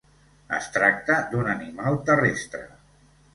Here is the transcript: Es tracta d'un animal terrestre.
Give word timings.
Es 0.59 0.69
tracta 0.77 1.17
d'un 1.33 1.51
animal 1.51 2.01
terrestre. 2.09 2.65